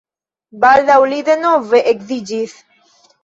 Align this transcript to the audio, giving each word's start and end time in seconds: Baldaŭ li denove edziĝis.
Baldaŭ 0.63 0.95
li 1.11 1.19
denove 1.27 1.83
edziĝis. 1.93 2.57